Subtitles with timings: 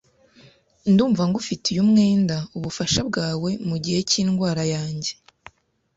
[0.91, 5.11] Ndumva ngufitiye umwenda ubufasha bwawe mugihe cyindwara yanjye.